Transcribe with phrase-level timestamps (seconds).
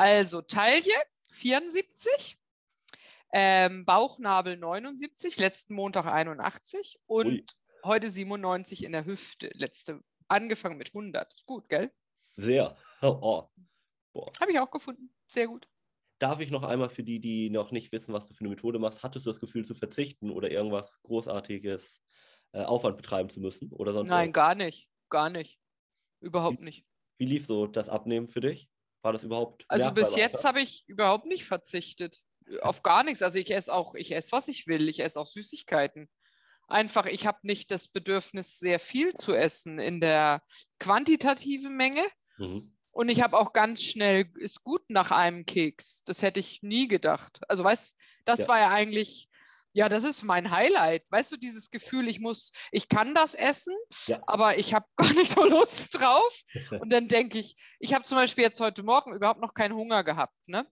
[0.00, 0.94] Also Taille
[1.30, 2.38] 74,
[3.34, 7.44] ähm, Bauchnabel 79, letzten Montag 81 und Ui.
[7.84, 9.50] heute 97 in der Hüfte.
[9.52, 11.30] Letzte, angefangen mit 100.
[11.34, 11.92] Ist gut, gell?
[12.22, 12.76] Sehr.
[14.12, 14.30] Oh.
[14.40, 15.14] Habe ich auch gefunden.
[15.26, 15.68] Sehr gut.
[16.18, 18.78] Darf ich noch einmal für die, die noch nicht wissen, was du für eine Methode
[18.78, 22.00] machst, hattest du das Gefühl zu verzichten oder irgendwas Großartiges
[22.52, 23.70] äh, Aufwand betreiben zu müssen?
[23.70, 24.32] Oder sonst Nein, was?
[24.32, 24.88] gar nicht.
[25.10, 25.60] Gar nicht.
[26.20, 26.86] Überhaupt wie, nicht.
[27.18, 28.70] Wie lief so das Abnehmen für dich?
[29.02, 29.64] War das überhaupt?
[29.68, 32.18] Also bis jetzt habe ich überhaupt nicht verzichtet.
[32.62, 33.22] Auf gar nichts.
[33.22, 34.88] Also ich esse auch, ich esse, was ich will.
[34.88, 36.08] Ich esse auch Süßigkeiten.
[36.66, 40.42] Einfach, ich habe nicht das Bedürfnis, sehr viel zu essen in der
[40.78, 42.04] quantitativen Menge.
[42.38, 42.76] Mhm.
[42.92, 46.02] Und ich habe auch ganz schnell, ist gut nach einem Keks.
[46.04, 47.40] Das hätte ich nie gedacht.
[47.48, 48.48] Also weißt, das ja.
[48.48, 49.29] war ja eigentlich
[49.72, 51.04] ja, das ist mein Highlight.
[51.10, 53.74] Weißt du, dieses Gefühl, ich muss, ich kann das essen,
[54.06, 54.20] ja.
[54.26, 56.42] aber ich habe gar nicht so Lust drauf.
[56.80, 60.02] Und dann denke ich, ich habe zum Beispiel jetzt heute Morgen überhaupt noch keinen Hunger
[60.02, 60.36] gehabt.
[60.48, 60.66] Ne?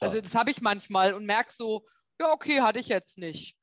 [0.00, 0.22] Also ja.
[0.22, 1.86] das habe ich manchmal und merke so,
[2.20, 3.56] ja, okay, hatte ich jetzt nicht.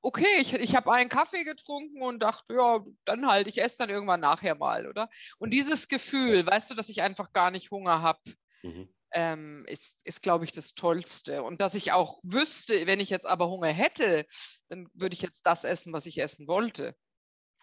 [0.00, 3.90] Okay, ich, ich habe einen Kaffee getrunken und dachte, ja, dann halt, ich esse dann
[3.90, 5.08] irgendwann nachher mal, oder?
[5.38, 8.18] Und dieses Gefühl, weißt du, dass ich einfach gar nicht Hunger habe,
[8.62, 11.42] mhm ähm, ist, ist glaube ich, das Tollste.
[11.42, 14.26] Und dass ich auch wüsste, wenn ich jetzt aber Hunger hätte,
[14.68, 16.94] dann würde ich jetzt das essen, was ich essen wollte.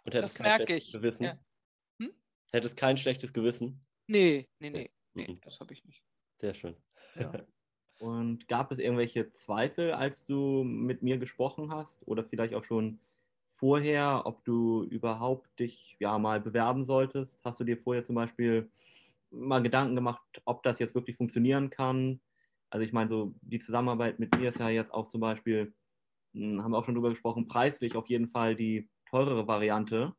[0.03, 0.91] Und das merke ich.
[0.91, 1.23] Gewissen?
[1.23, 1.39] Ja.
[2.01, 2.13] Hm?
[2.51, 3.85] Hättest kein schlechtes Gewissen?
[4.07, 5.41] Nee, nee, nee, nee, mhm.
[5.41, 6.03] das habe ich nicht.
[6.39, 6.75] Sehr schön.
[7.15, 7.31] Ja.
[7.99, 13.01] Und gab es irgendwelche Zweifel, als du mit mir gesprochen hast oder vielleicht auch schon
[13.55, 17.37] vorher, ob du überhaupt dich ja mal bewerben solltest?
[17.43, 18.71] Hast du dir vorher zum Beispiel
[19.31, 22.21] mal Gedanken gemacht, ob das jetzt wirklich funktionieren kann.
[22.69, 25.73] Also ich meine, so die Zusammenarbeit mit mir ist ja jetzt auch zum Beispiel,
[26.33, 30.13] hm, haben wir auch schon drüber gesprochen, preislich auf jeden Fall die teurere Variante.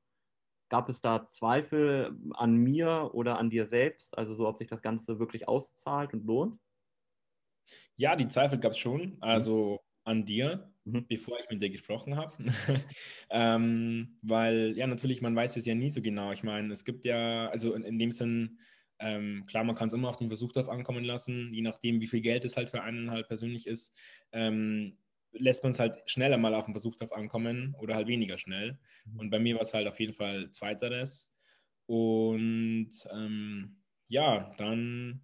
[0.68, 4.82] Gab es da Zweifel an mir oder an dir selbst, also so, ob sich das
[4.82, 6.60] Ganze wirklich auszahlt und lohnt?
[7.96, 11.06] Ja, die Zweifel gab es schon, also an dir, mhm.
[11.08, 12.34] bevor ich mit dir gesprochen habe.
[13.30, 16.32] ähm, weil, ja, natürlich, man weiß es ja nie so genau.
[16.32, 18.58] Ich meine, es gibt ja, also in, in dem Sinn,
[19.00, 22.06] ähm, klar, man kann es immer auf den Versuch drauf ankommen lassen, je nachdem, wie
[22.06, 23.96] viel Geld es halt für einen halt persönlich ist,
[24.32, 24.98] ähm,
[25.32, 28.78] lässt man es halt schneller mal auf den Versuch drauf ankommen oder halt weniger schnell.
[29.06, 29.18] Mhm.
[29.18, 31.34] Und bei mir war es halt auf jeden Fall zweiteres.
[31.86, 35.22] Und ähm, ja, dann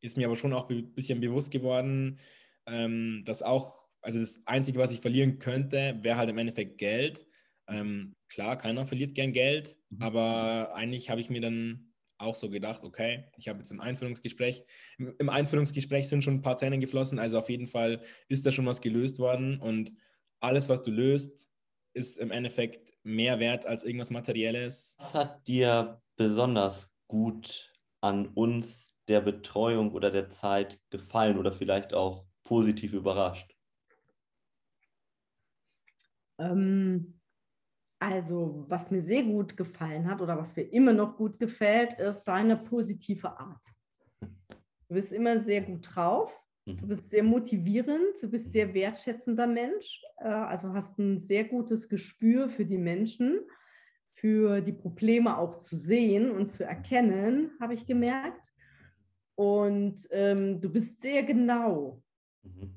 [0.00, 2.18] ist mir aber schon auch ein bisschen bewusst geworden,
[2.66, 7.26] ähm, dass auch, also das Einzige, was ich verlieren könnte, wäre halt im Endeffekt Geld.
[7.68, 10.02] Ähm, klar, keiner verliert gern Geld, mhm.
[10.02, 11.91] aber eigentlich habe ich mir dann
[12.22, 14.64] auch so gedacht, okay, ich habe jetzt im Einführungsgespräch,
[14.98, 18.52] im, im, Einführungsgespräch sind schon ein paar Tränen geflossen, also auf jeden Fall ist da
[18.52, 19.92] schon was gelöst worden und
[20.40, 21.48] alles, was du löst,
[21.94, 24.96] ist im Endeffekt mehr wert als irgendwas Materielles.
[24.98, 31.92] Was hat dir besonders gut an uns, der Betreuung oder der Zeit gefallen oder vielleicht
[31.92, 33.56] auch positiv überrascht?
[36.38, 37.20] Ähm,
[38.02, 42.24] also, was mir sehr gut gefallen hat oder was mir immer noch gut gefällt, ist
[42.24, 43.64] deine positive Art.
[44.20, 46.36] Du bist immer sehr gut drauf,
[46.66, 46.88] du mhm.
[46.88, 52.48] bist sehr motivierend, du bist sehr wertschätzender Mensch, äh, also hast ein sehr gutes Gespür
[52.48, 53.38] für die Menschen,
[54.14, 58.52] für die Probleme auch zu sehen und zu erkennen, habe ich gemerkt.
[59.36, 62.02] Und ähm, du bist sehr genau.
[62.42, 62.74] Mhm.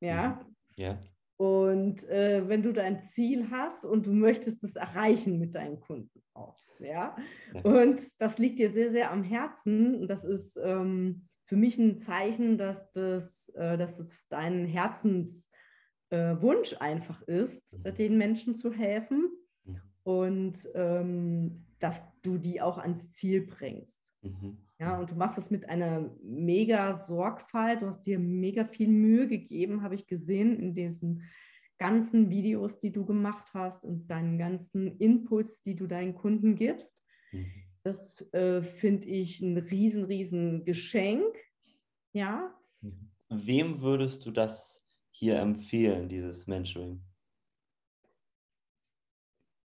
[0.00, 0.28] Ja.
[0.28, 0.54] Mhm.
[0.76, 1.00] Ja.
[1.38, 6.20] Und äh, wenn du dein Ziel hast und du möchtest es erreichen mit deinen Kunden
[6.34, 7.14] auch, ja.
[7.62, 9.94] Und das liegt dir sehr, sehr am Herzen.
[9.94, 16.72] Und das ist ähm, für mich ein Zeichen, dass, das, äh, dass es dein Herzenswunsch
[16.72, 17.94] äh, einfach ist, mhm.
[17.94, 19.30] den Menschen zu helfen.
[20.02, 24.12] Und ähm, dass du die auch ans Ziel bringst.
[24.22, 24.58] Mhm.
[24.80, 27.82] Ja, und du machst das mit einer mega Sorgfalt.
[27.82, 31.24] Du hast dir mega viel Mühe gegeben, habe ich gesehen in diesen
[31.78, 37.04] ganzen Videos, die du gemacht hast und deinen ganzen Inputs, die du deinen Kunden gibst.
[37.32, 37.46] Mhm.
[37.82, 41.36] Das äh, finde ich ein riesen, riesen Geschenk.
[42.12, 42.54] Ja.
[42.80, 43.10] Mhm.
[43.30, 47.02] Wem würdest du das hier empfehlen, dieses Mentoring?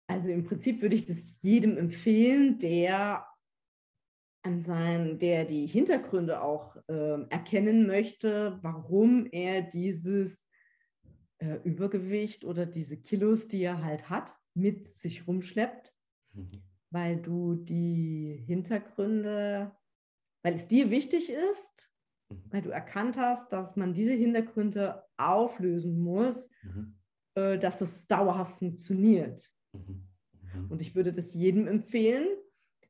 [0.08, 3.26] Also im Prinzip würde ich das jedem empfehlen, der
[4.44, 10.46] an sein, der die Hintergründe auch äh, erkennen möchte, warum er dieses
[11.38, 15.94] äh, Übergewicht oder diese Kilos, die er halt hat, mit sich rumschleppt,
[16.34, 16.48] mhm.
[16.90, 19.76] weil du die Hintergründe,
[20.44, 21.92] weil es dir wichtig ist,
[22.30, 22.44] mhm.
[22.50, 26.98] weil du erkannt hast, dass man diese Hintergründe auflösen muss, mhm.
[27.36, 29.52] äh, dass es dauerhaft funktioniert.
[29.74, 30.08] Mhm.
[30.54, 30.72] Mhm.
[30.72, 32.28] Und ich würde das jedem empfehlen,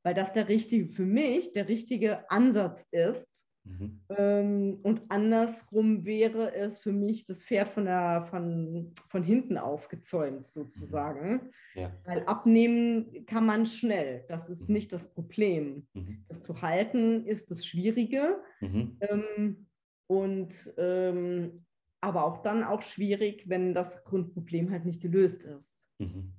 [0.03, 4.01] weil das der richtige, für mich der richtige Ansatz ist, Mhm.
[4.09, 10.47] Ähm, und andersrum wäre es für mich das Pferd von, der, von, von hinten aufgezäumt,
[10.47, 11.33] sozusagen.
[11.33, 11.51] Mhm.
[11.75, 11.91] Ja.
[12.05, 14.25] Weil abnehmen kann man schnell.
[14.27, 14.73] Das ist mhm.
[14.73, 15.87] nicht das Problem.
[15.93, 16.25] Mhm.
[16.27, 18.41] Das zu halten ist das Schwierige.
[18.61, 18.97] Mhm.
[19.01, 19.67] Ähm,
[20.07, 21.65] und ähm,
[22.01, 25.87] aber auch dann auch schwierig, wenn das Grundproblem halt nicht gelöst ist.
[25.99, 26.33] Mhm.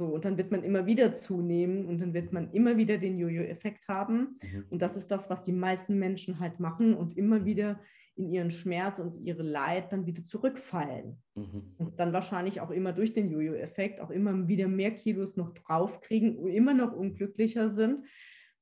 [0.00, 3.18] So, und dann wird man immer wieder zunehmen und dann wird man immer wieder den
[3.18, 4.38] Jojo-Effekt haben.
[4.42, 4.64] Mhm.
[4.70, 7.78] Und das ist das, was die meisten Menschen halt machen und immer wieder
[8.14, 11.22] in ihren Schmerz und ihre Leid dann wieder zurückfallen.
[11.34, 11.74] Mhm.
[11.76, 16.48] Und dann wahrscheinlich auch immer durch den Jojo-Effekt auch immer wieder mehr Kilos noch draufkriegen,
[16.48, 18.06] immer noch unglücklicher sind.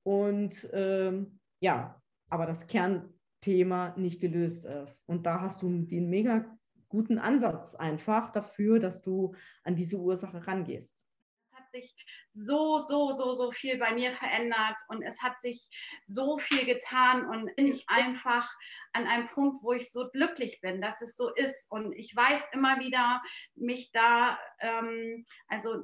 [0.03, 5.09] Und ähm, ja, aber das Kernthema nicht gelöst ist.
[5.09, 6.59] Und da hast du den mega
[6.89, 11.08] guten Ansatz einfach dafür, dass du an diese Ursache rangehst
[11.71, 11.95] sich
[12.33, 15.69] so, so, so, so viel bei mir verändert und es hat sich
[16.07, 18.51] so viel getan und bin ich einfach
[18.93, 21.71] an einem Punkt, wo ich so glücklich bin, dass es so ist.
[21.71, 23.23] Und ich weiß immer wieder,
[23.55, 25.83] mich da, ähm, also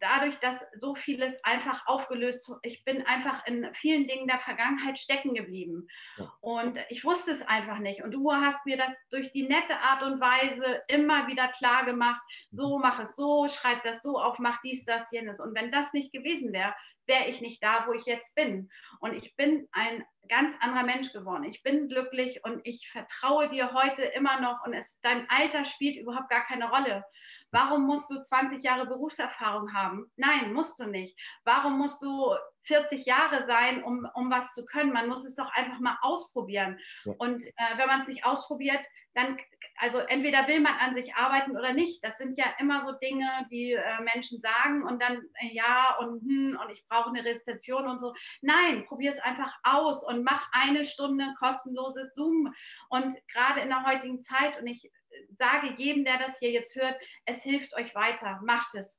[0.00, 5.34] dadurch, dass so vieles einfach aufgelöst, ich bin einfach in vielen Dingen der Vergangenheit stecken
[5.34, 5.88] geblieben.
[6.16, 6.32] Ja.
[6.40, 8.02] Und ich wusste es einfach nicht.
[8.02, 12.22] Und du hast mir das durch die nette Art und Weise immer wieder klar gemacht,
[12.50, 12.82] so mhm.
[12.82, 15.40] mach es so, schreib das so auf, mach dies, das, jenes.
[15.40, 16.74] Und wenn das nicht gewesen wäre,
[17.06, 18.70] wäre ich nicht da, wo ich jetzt bin.
[19.00, 21.44] Und ich bin ein ganz anderer Mensch geworden.
[21.44, 25.96] Ich bin glücklich und ich vertraue dir heute immer noch und es, dein Alter spielt
[25.96, 27.04] überhaupt gar keine Rolle.
[27.54, 30.10] Warum musst du 20 Jahre Berufserfahrung haben?
[30.16, 31.16] Nein, musst du nicht.
[31.44, 32.34] Warum musst du
[32.64, 34.92] 40 Jahre sein, um, um was zu können?
[34.92, 36.80] Man muss es doch einfach mal ausprobieren.
[37.04, 37.12] Ja.
[37.18, 38.84] Und äh, wenn man es nicht ausprobiert,
[39.14, 39.38] dann,
[39.76, 42.04] also entweder will man an sich arbeiten oder nicht.
[42.04, 46.22] Das sind ja immer so Dinge, die äh, Menschen sagen und dann äh, ja und
[46.22, 48.14] hm, und ich brauche eine Rezension und so.
[48.40, 52.52] Nein, probier es einfach aus und mach eine Stunde kostenloses Zoom.
[52.88, 54.90] Und gerade in der heutigen Zeit, und ich
[55.38, 58.98] sage jedem, der das hier jetzt hört, es hilft euch weiter, macht es.